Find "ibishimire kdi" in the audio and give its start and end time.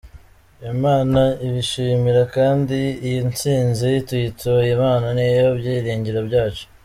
1.47-2.83